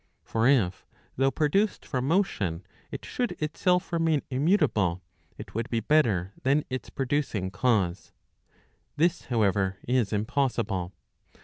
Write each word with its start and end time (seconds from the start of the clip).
For 0.23 0.47
if, 0.47 0.87
though 1.15 1.29
produced 1.29 1.85
from 1.85 2.07
motion, 2.07 2.65
it 2.89 3.05
should 3.05 3.33
itself 3.33 3.93
remain 3.93 4.23
immutable, 4.31 5.03
it 5.37 5.53
would 5.53 5.69
be 5.69 5.79
better 5.79 6.33
than 6.41 6.65
its 6.71 6.89
producing 6.89 7.51
cause. 7.51 8.11
This, 8.95 9.25
however, 9.25 9.77
is 9.87 10.11
impossible. 10.11 10.91